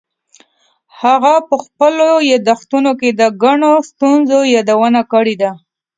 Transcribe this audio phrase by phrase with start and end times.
[1.01, 5.51] هغه په خپلو یادښتونو کې د ګڼو ستونزو یادونه کړې ده.